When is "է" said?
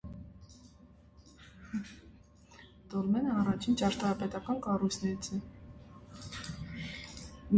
5.37-5.41